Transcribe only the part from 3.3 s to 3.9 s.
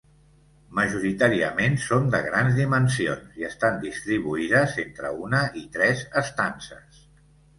i estan